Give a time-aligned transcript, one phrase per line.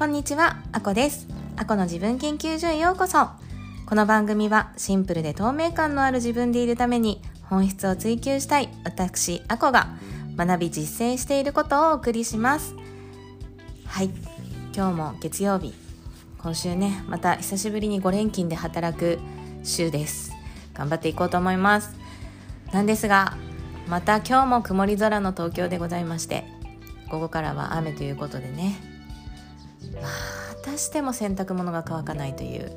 [0.00, 1.28] こんにちは、あこです。
[1.58, 3.28] あこの自分研究所へようこそ。
[3.84, 9.88] この番組はシンプルで透明感のある自分でいるために本質を追求したい私、あこが
[10.38, 12.74] 学び実践していることをお送りします。
[13.84, 14.10] はい、
[14.74, 15.74] 今日も月曜日。
[16.38, 19.18] 今週ね、また久しぶりに5連勤で働く
[19.64, 20.32] 週です。
[20.72, 21.94] 頑張っていこうと思います。
[22.72, 23.36] なんですが、
[23.86, 26.46] また今日も曇り空の東京でございまして、
[27.10, 28.89] 午後からは雨ということでね、
[29.94, 30.02] ま
[30.62, 32.70] たしても洗濯物が乾かないという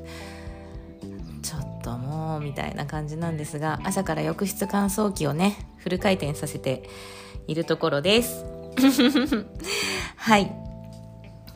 [1.42, 6.88] ちょっともうみたいな感じなんですが朝から浴室乾燥機をねフル回転させて
[7.46, 8.44] いるところです。
[10.16, 10.50] はい。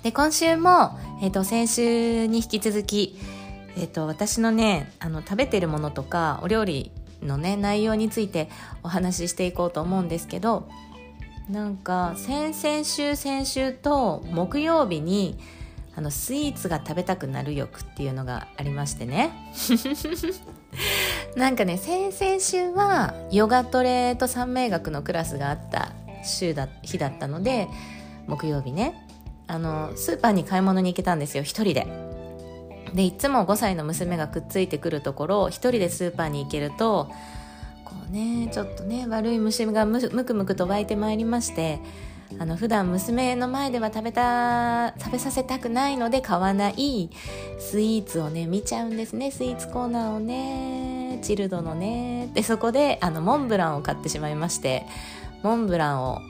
[0.02, 3.18] で今週も、えーと、先週に引き続き、
[3.76, 8.48] えーと、私のねあの食べてるものとかお料理のね内容について
[8.82, 10.68] お話ししていこうと思うんですけど
[11.48, 15.38] なんか先々週先週と木曜日に
[15.96, 19.32] あのスイーツが食べたくなる欲っていうのがありましてね
[21.34, 27.68] なんかね先々週はヨガトレと三名学のクラスがあった週だ日だったので
[28.26, 29.06] 木曜日ね
[29.46, 32.08] あのスーパーに買い物に行けたんですよ一人で。
[32.94, 37.10] でいつも5歳の娘がくっついてくるところを一人でスーパーに行けると
[37.88, 41.80] こうねちょっとね悪い虫がむくむくと湧いてまいりまして
[42.38, 47.10] あの普段娘の前では食べた食べさせたくないので買わない
[47.58, 52.30] スイーツをね見ちゃうんですねスイーツコーナーをねチルドのね。
[52.34, 54.86] でそこであのモンブランを買ってしまいまして
[55.42, 56.20] モンブランを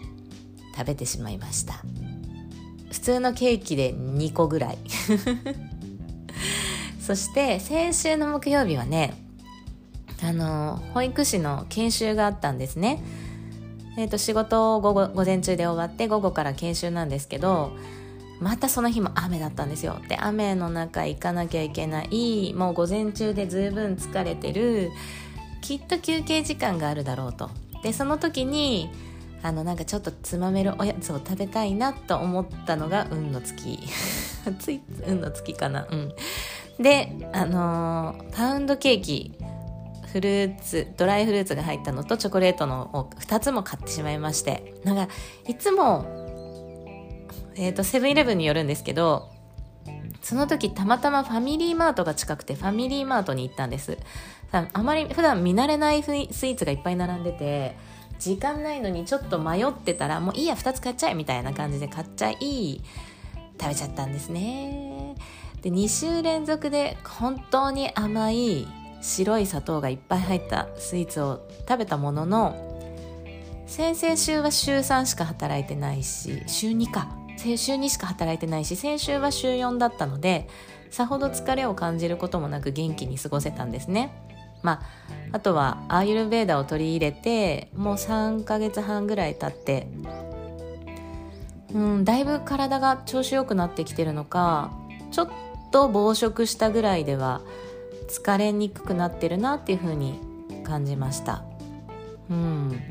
[0.76, 1.82] 食べてしまいました。
[2.90, 4.78] 普通のケーキで2個ぐらい。
[7.00, 9.14] そして先週の木曜日はね
[10.22, 13.02] あの保育士の研修があったんですね。
[13.96, 17.72] えー、と仕事を午後午前中で終わって午後から研修なんですけど
[18.40, 20.00] またその日も雨だったんですよ。
[20.08, 24.90] で雨の中行かなきゃいけないもう午前中で十分疲れてる
[25.60, 27.50] きっと休憩時間があるだろうと。
[27.82, 28.90] でその時に
[29.42, 33.78] あのなんかちょっとつまめるおやつを食べたいなと思ったのが運の月。
[34.58, 35.86] つい運の月かな。
[35.90, 36.12] うん。
[36.80, 39.32] であのー、パウンドケーキ
[40.18, 44.74] フルーツドライフルーツが入ったのとチョコレートのを2つも買ってしまいまして。
[44.84, 45.08] なんか
[45.46, 46.06] いつも
[47.54, 49.30] えっ、ー、とセブンイレブンによるんですけど
[50.22, 53.98] その時たまたまファミリーマートが近くてファミリーマートに行ったんです。
[54.50, 57.76] あまり普段見慣れないスイーツがいっぱい並んでて
[58.18, 62.80] 時間ないのにちょっと迷ってたらもういいや2つ買っちゃえみたいな感じで買っちゃい
[63.60, 65.14] 食べちゃったんですね。
[65.62, 68.66] で2週連続で本当に甘い
[69.00, 72.68] 白い砂糖がいっぱい入ったスイーツを食べたものの
[73.66, 80.48] 先々週は週3しか働いてないし週2か先週2しか働いてないし先週は週4だったので
[80.90, 84.10] さほど疲れを感じることもなく元気に過ごせたんですね。
[84.62, 84.82] まあ、
[85.32, 89.86] あとはアーユルベーダを取り入れてもう3ヶ月半ぐらい経って
[91.72, 94.72] うんだいぶ体が調子よくなってきてるのか
[95.12, 95.28] ちょっ
[95.70, 97.40] と暴食したぐらいでは
[98.08, 100.18] 疲れにくくなってるなっていう風に
[100.64, 101.44] 感じました。
[102.30, 102.82] うん。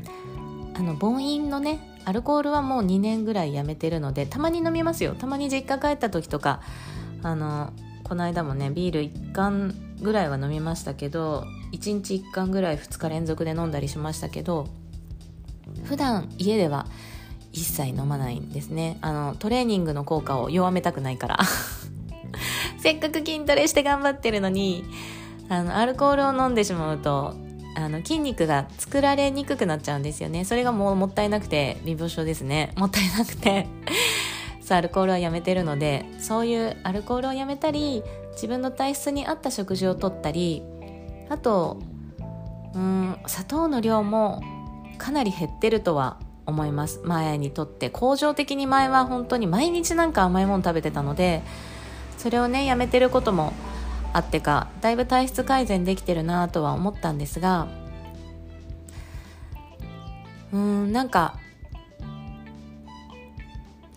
[0.74, 5.14] あの凡飲のねアルコールはもう2年ぐらいやめてるのでたまに飲みますよ。
[5.14, 6.60] たまに実家帰った時とか
[7.22, 7.72] あの
[8.04, 14.68] この間もねビール1缶ぐらいは飲みましたけど1日1缶ぐらい2日連続で飲んだりしましたけど
[15.84, 16.86] 普段家では
[17.52, 18.98] 一切飲まないんですね。
[19.00, 21.38] あのトレーニングの効果を弱めたくないから。
[22.88, 24.82] せっかく筋トレして頑張ってるのに
[25.50, 27.34] あのアルコールを飲んでしまうと
[27.76, 30.46] あの筋肉が作られにくくなっちゃうんですよね。
[30.46, 32.72] それがもうもったいなくて微病症ですね。
[32.80, 33.66] もったいなくて。
[34.62, 40.62] さあアルコールはやめてるのでそういうアルコールをやめたり自分の体質に合った食事をとったり
[41.28, 41.78] あと
[42.74, 44.42] うん砂糖の量も
[44.96, 46.16] かなり減ってるとは
[46.46, 47.02] 思います。
[47.04, 47.90] 前にとって。
[47.90, 51.42] 恒常的に前は本当に毎日なんか甘いもの食べてたので
[52.18, 53.52] それをねやめてることも
[54.12, 57.68] あってかだいぶ体質改善できてるなとは思ったんですが
[60.52, 61.38] うんなんか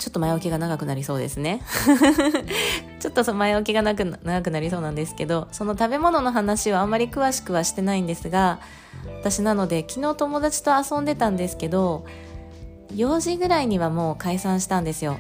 [0.02, 1.62] ちょっと前置きが長くなりそうですね。
[3.00, 8.60] ちょっと前置きが長く長くなりそうなんですけどその食べ物の話はあんまり詳しくはしてないんですが
[9.20, 12.06] 私なので昨日友達と遊んでたんですけど
[12.96, 15.18] 4時ぐらいにはもう解散したんですよ。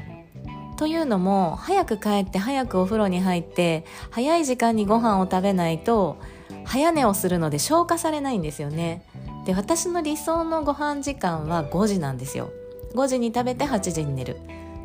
[0.82, 6.18] というのも早く帰って早くお風呂に入って早い時間にご飯を食べないと
[6.66, 9.06] 早寝をするので消化されないんですよね。
[9.46, 12.50] で私の理想のご飯時間は5時なんですよ。
[12.96, 14.38] 5時に食べて8時に寝る。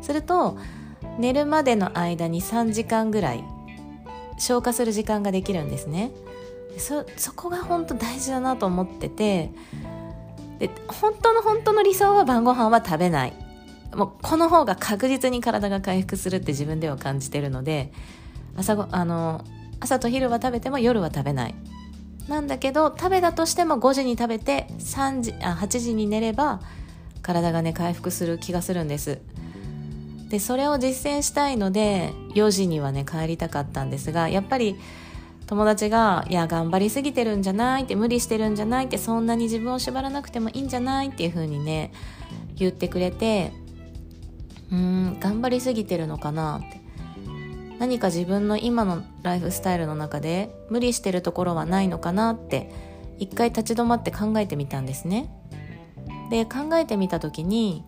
[0.03, 0.59] すると
[1.17, 3.43] 寝るまでの間に3時間ぐらい
[4.37, 6.11] 消化する時間ができるんですね。
[6.77, 9.49] そそこが本当大事だなと思ってて
[10.59, 13.46] で本当の本当の理想は晩ご飯は食べない。
[13.95, 17.91] もうこの方が確実に体が回復するって自分では感じてるので
[18.55, 19.43] 朝ごあの
[19.79, 21.55] 朝と昼は食べても夜は食べない
[22.27, 26.59] なんだけど食べたとしても5時に食べて3時あ8時に寝れば
[27.21, 29.19] 体がね回復する気がするんです
[30.29, 34.75] でそれを実践したいので4時にはね帰りたかったんですがやっぱり
[35.45, 41.91] 友達が「いや頑張りすぎてるんじゃない?」って「無理してるんじゃない?」ってそんなに自分を縛らなくてもいいんじゃないっていう風にね
[42.55, 43.53] 言ってくれて
[44.71, 46.87] うーん頑張りすぎてるのかなって。
[47.79, 52.71] 何か自分の今のライフスタイルの中で無理してるところはないのかなって
[53.19, 55.29] 一回立ち止まって考えてみたんですね。
[56.31, 57.85] で考えてみた時に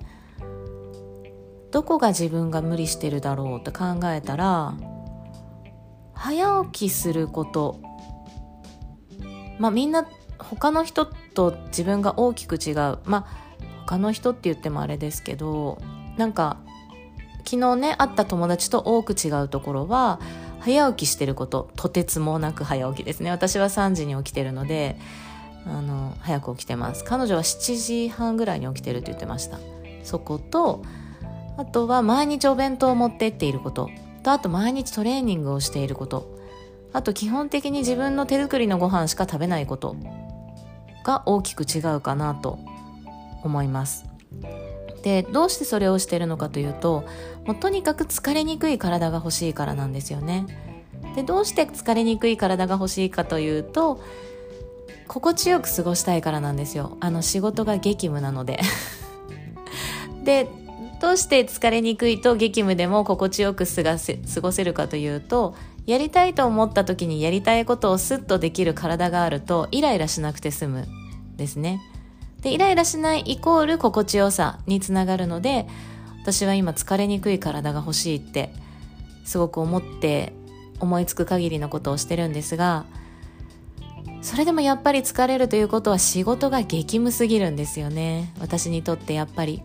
[1.72, 4.76] どこが自分が無理してるだろうって考えたら
[6.14, 7.80] 早起きすること。
[9.58, 13.00] まあみんな他の人と自分が大きく違う。
[13.06, 13.28] まあ
[13.88, 15.82] 他の人って言ってもあれですけど
[16.16, 16.58] なんか
[17.46, 20.20] 昨日ね会った友達と多く違うところは
[20.60, 23.32] 早起きしてることとてつもなく早起きですね。
[23.32, 24.98] 私は3時に起きてるので
[25.66, 27.04] あの早く起きてます。
[27.04, 29.60] 彼女は7時半ぐらいに起きてるって言ってました。
[30.04, 30.84] そこと
[31.58, 33.90] あとは毎日お弁当を持ってっていること。
[34.24, 36.38] とあと毎日トレーニングをしていること。
[36.92, 39.96] あと基本的に自分の手作りのご飯しか食べないこと
[41.04, 42.60] が大きく違うかなと
[43.44, 44.09] 思います。
[45.02, 47.06] でどうしてそれをしてるのかというと
[47.46, 50.46] もうとにかく疲れにくい体が欲しいからなんですよね。
[51.16, 54.02] でどうして疲れにくい体が欲しいかというと
[55.08, 56.98] 心地よく過ごしたいからなんですよ。
[57.00, 58.60] あの仕事が激務なので。
[60.24, 60.48] で
[61.02, 65.56] どうして疲れにくいと激務でも心地よく過ごせ過ごせるかというと
[65.86, 70.88] やりたいと思った時にやりたいことをスッとできる体があるとイライラしなくて済む
[71.38, 71.82] ですね。
[72.42, 75.68] でイライラしないイコール心地よさにつながるので
[76.22, 78.54] 私は今疲れにくい体が欲しいって
[79.26, 80.34] すごく思って
[80.80, 82.86] 思いつく限りのことをしてるんですが
[84.22, 88.34] それでもやっぱり疲れるということは仕事が激務すぎるんですよね。
[88.40, 89.62] 私にとってやっぱり。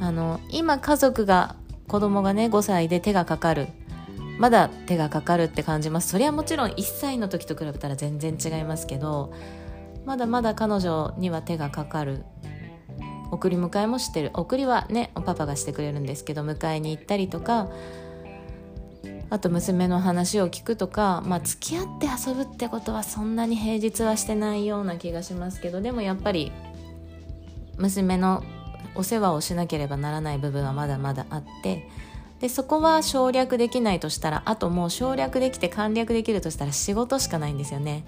[0.00, 1.54] あの今家族が
[1.86, 3.68] 子供がね5歳で手がかかる。
[4.38, 6.08] まだ手がかかるって感じます。
[6.08, 9.32] それはもちろん1歳の時と比べたら全然違いますけど
[10.04, 12.24] まだまだ彼女には手がかかる。
[13.30, 14.30] 送り迎えもしてる。
[14.34, 17.68] 送りはねパパがしてくれるんですけど迎えに行ったりとか
[19.30, 26.52] あと娘の話を聞くとか、まあ、付き合って遊ぶってことはそんなに平日はしてないような気がしますけどでもやっぱり
[27.78, 28.42] 娘の
[28.96, 31.88] お世話をしなければならない部分はまだまだあって
[32.40, 38.04] でそこは省略できないとしたらあともう省略できて簡略できるとしたら仕事しかないんですよね。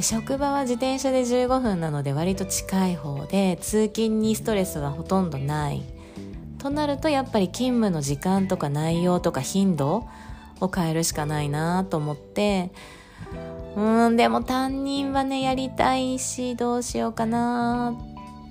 [0.00, 5.82] で職場は自転車で15分なので割と近い方で通勤にストレスはほとんどない。
[6.56, 10.08] となるとやっぱり勤務の時間とか内容とか頻度
[10.60, 12.70] を変えるしかないなと思って
[13.76, 17.94] うんでも担任はねやりたいしどうしようかな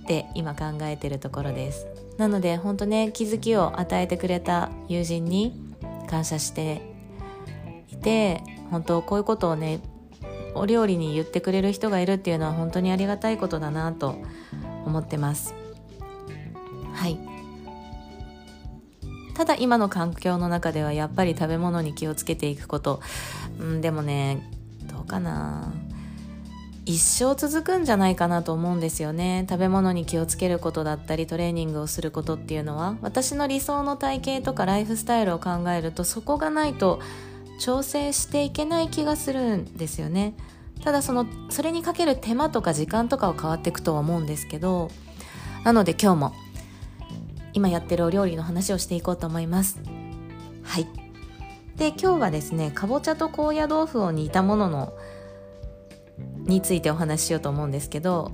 [0.04, 1.88] って今考えてるところです。
[2.20, 5.60] なので本当ね気づきを与えてくれた友人に
[6.08, 6.84] 感謝して
[7.92, 9.80] いて本当こういうことをね
[10.56, 14.16] お料理に言ってくれる人がいるっていうのは本当にありがたいことだなと
[14.86, 15.54] 思ってます。
[16.94, 17.20] はい。
[19.36, 23.02] ただ今の環境の中ではやっぱり食べ物に気をつけていくこと、
[23.58, 24.50] うん、でもね
[24.92, 25.74] どうかな。
[26.86, 29.46] 一生続くんじゃないかなと思うんですよね。
[29.48, 32.96] 食べ物に気をつけることだったりトレーニングをすることっていうのは。
[33.02, 37.00] 私の理想の体型とかライフスタイルを考えるとそこがないと
[37.60, 40.34] 調整していけない気がするんですよね。
[40.84, 44.90] ただそのそれにかける手間とか時間とかは変わっていくとは思うんですけど
[45.66, 46.34] なので今日も
[47.52, 49.80] 今やってるお料理の話をしていこうと思います。
[50.64, 50.88] はい。
[51.76, 54.94] で今日はですねかぼちゃと高野豆腐を煮たものの
[56.46, 58.32] についてお話ししようと思うんですけど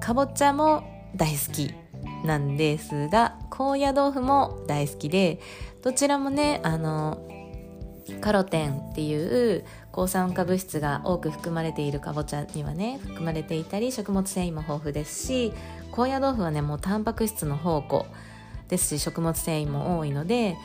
[0.00, 0.82] かぼちゃも
[1.14, 1.74] 大好き
[2.24, 5.40] なんですが高野豆腐も大好きで
[5.82, 7.18] どちらもねあの
[8.20, 15.52] カロテンっていう抗酸化物質が多く含まれているかぼちゃにはね含まれていたり食物繊維も豊富ですし
[15.90, 18.06] 高野豆腐はねもうタンパク質の宝庫
[18.68, 20.56] ですし食物繊維も多いので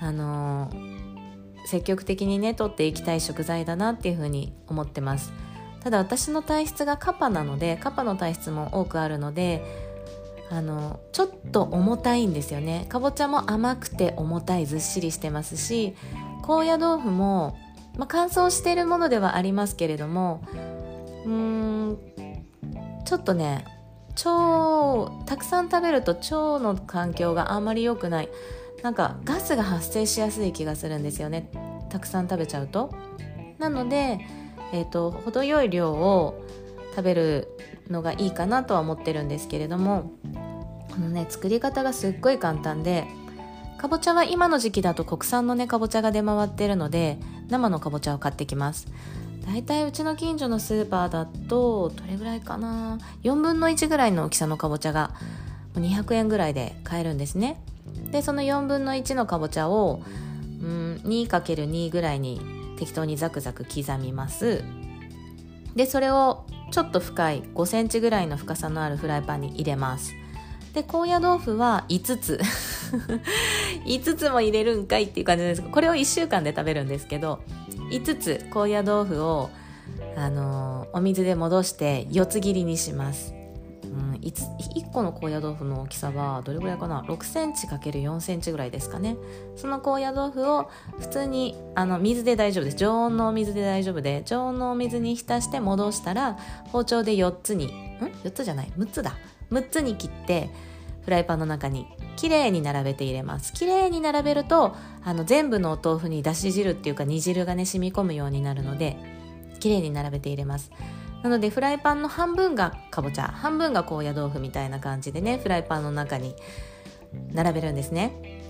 [0.00, 5.32] あのー、積極的にね取っていきたい食材だなっていうふうに思ってます。
[5.80, 9.62] ただ私の体質がカパなのでカパの体質も多くあるので
[10.48, 12.86] あのちょっと重たいんですよね。
[12.88, 15.94] かぼちゃも甘くて重たいずっしりしてますし
[16.42, 17.56] 高野豆腐も、
[17.96, 20.42] まあ、乾燥しているものではありますけれども
[21.24, 21.98] うーん
[23.04, 23.64] ちょっとね
[24.24, 28.28] 腸たくさん食べると腸の環境があんまり良くない。
[28.82, 31.50] なんかガスが発生しやすい気がするんですよね。
[31.88, 32.92] たくさん食べちゃうと。
[33.58, 34.18] なので、
[34.72, 36.42] えーと、程よい量を
[36.90, 37.48] 食べる
[37.88, 40.10] のがいいかなとは思ってるんですけれども
[40.90, 43.06] このね作り方がすっごい簡単で
[43.82, 48.86] かぼちゃは今の時期だと国産のねかぼちゃが出回ってるので生のかぼちゃを買ってきます。
[49.44, 55.10] だいたいうちの近所のスーパーだとどれぐらいかな？4分の1ぐらいの大きさのかぼちゃが
[55.74, 57.60] 200円ぐらいで買えるんですね。
[58.12, 60.00] でその4分の1のかぼちゃを
[60.62, 62.40] うん 2×2 ぐらいに
[62.78, 64.62] 適当にザクザク刻みます。
[65.74, 70.12] でそれをちょっと深い5センチぐらいの深さのあるフライパンに入れます。
[70.72, 72.40] で高野豆腐は5つ。
[73.86, 77.40] 5つも入れるんかいっていう感じですこれを1週間で食べるんですけど
[77.90, 79.50] 5つ高野豆腐を、
[80.16, 83.34] あのー、お水で戻して4つ切りにします。
[83.84, 89.16] うん、1, 個の高野豆腐の大きさはどれぐらいかな？6センチ ×4 センチぐらいですかね。
[89.56, 92.76] その高野豆腐を普通にあの水で大丈夫です。
[92.78, 96.38] 常温のお水で大丈夫で常温のお水に浸して戻したら
[96.68, 97.68] 包丁で4つにん
[98.24, 98.72] ？4つじゃない。
[98.78, 99.14] 6つだ。
[99.52, 100.50] 6つに切って
[101.04, 103.52] フライパンの中にきれいに並べて入れます。
[103.52, 108.96] きれいに並べるとあの全部のお豆腐にだし汁っていうか煮汁がね染み込むようになるので
[109.60, 110.70] きれいに並べて入れます。
[111.22, 116.34] なのでフライパンの半分がかぼちゃ半分が高野豆腐みたいな感じでねフライパンの中に
[117.32, 118.40] 並べるんですね。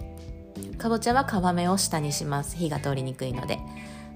[0.79, 2.57] かぼちゃは皮目を下にします。
[2.57, 3.59] 火が通りにくいので。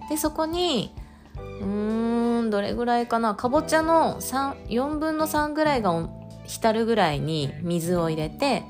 [0.08, 0.94] でそこに
[1.36, 3.34] うーんどれぐらいかな。
[3.34, 5.92] かぼちゃの4分の3ぐらいが
[6.46, 8.62] 浸るぐらいに水を入れて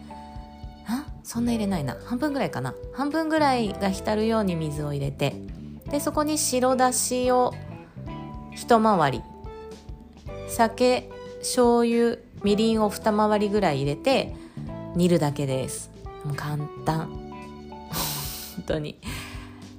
[0.87, 1.07] あ？
[1.23, 1.97] そんな入れないな。
[2.05, 2.75] 半分ぐらいかな。
[2.95, 5.35] 半分ぐらいが浸るように水を入れて
[5.91, 7.55] でそこに白だしを
[8.55, 9.23] 一回り。
[10.49, 14.35] 酒醤油みりんを二回りぐらい入れて
[14.95, 15.91] 煮るだけです。
[16.25, 17.09] もう簡単。
[18.57, 18.99] 本当に。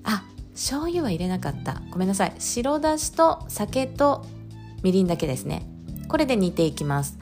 [0.03, 0.23] あ
[0.53, 1.81] 醤油は入れなかった。
[1.91, 2.33] ごめんなさい。
[2.39, 4.25] 白だしと酒と
[4.83, 5.65] みりんだけですね。
[6.07, 7.17] これで煮ていきます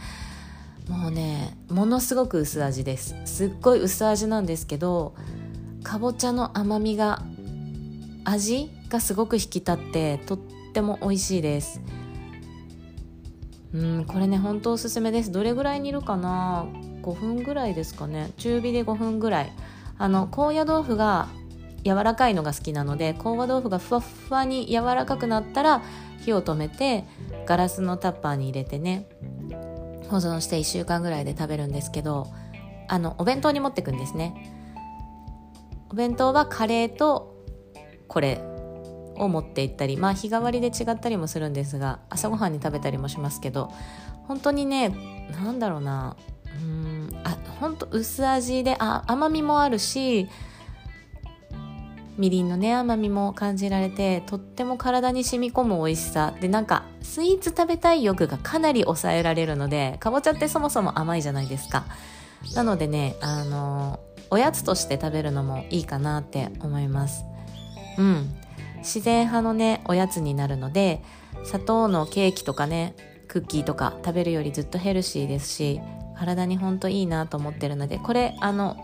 [0.89, 3.15] もうねものすごく薄味です。
[3.25, 5.15] すっごい薄味なんですけど
[5.84, 7.24] かぼちゃの甘みが
[8.24, 10.39] 味がすごく引き立ってとっ
[10.74, 11.82] ても美味しいです。
[13.74, 15.32] うんこれね本当おすすめです。
[15.32, 16.65] どれぐらい煮るかな
[17.01, 18.32] ？5分ぐらいですかね。
[18.38, 19.54] 中火で5分ぐらい。
[19.98, 21.27] あの高野豆腐が
[21.84, 25.84] 柔らかいのが好きなので高野豆腐がふわふわに柔らかくなったら
[26.20, 27.06] 火を止めて
[27.46, 29.08] ガラスのタッパーに入れてね。
[30.09, 32.27] 保存して1週間ぐらいで食べるんですけど
[32.88, 34.51] あのお弁当に持ってくんですね。
[35.89, 37.35] お弁当はカレーと
[38.07, 38.41] これ
[39.17, 43.71] を持って行ったりまあ日替わりで違ったりもするんですが朝ごはんに食べたりもしますけど
[44.27, 44.93] 本当にね
[45.31, 46.17] 何だろうな
[46.62, 50.27] うんあ本当薄味であ甘みもあるし
[52.17, 56.34] みりんのね甘みも感じられてとっても体に染み込む美味しさ。
[56.39, 61.86] でなんかスイーツ食べたい欲がかなり抑えられるのでかぼちゃってそもそも甘いじゃないですか。
[62.55, 67.25] なのでねあのおやつとして食べるのもいいかなって思います。
[67.98, 68.36] うん。
[68.77, 71.01] 自然派のねおやつになるので
[71.43, 72.95] 砂糖のケーキとかね
[73.27, 75.81] クッキーとか食べるよりずっとヘルシーですし
[76.17, 78.77] 体にほんといいなと思ってるのでこれあの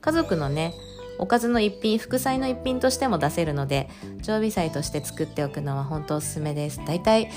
[0.00, 0.72] 家族のね
[1.18, 3.88] おかずの一品副菜の一品としても出せるので
[4.22, 6.80] 常備菜として作っておくのは本当おすすめです。
[6.84, 7.30] だいたい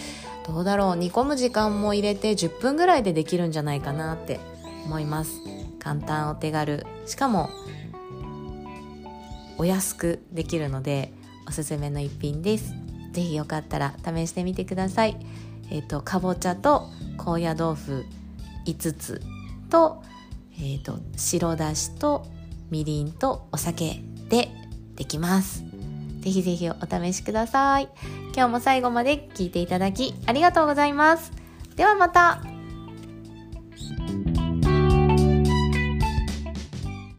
[0.47, 0.95] どうだろう。
[0.95, 4.39] 煮込む時間も入れて10分ぐらいでできるんじゃないかなって
[4.85, 5.31] 思います。
[5.79, 6.85] 簡単お手軽。
[7.05, 7.50] しかも
[9.57, 11.13] お安くできるので
[11.47, 12.73] おすすめの一品です。
[13.13, 15.17] 是非よかったら試してみてください。
[15.69, 18.05] えっ、ー、とかぼちゃと高野豆腐
[18.65, 19.21] 5つ
[19.69, 20.03] と,、
[20.55, 22.25] えーと、白だしと
[22.71, 24.49] みりんとお酒で
[24.95, 25.63] できます。
[26.21, 27.89] ぜひぜひお試しください。
[28.33, 31.31] 今日も最後まで聞いていただきありがとうございます。
[31.75, 32.50] ではまた。